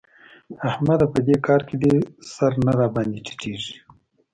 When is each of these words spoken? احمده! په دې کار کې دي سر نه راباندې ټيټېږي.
احمده! 0.69 1.05
په 1.13 1.19
دې 1.27 1.35
کار 1.47 1.61
کې 1.67 1.75
دي 1.81 1.95
سر 2.33 2.51
نه 2.65 2.71
راباندې 2.79 3.19
ټيټېږي. 3.25 3.75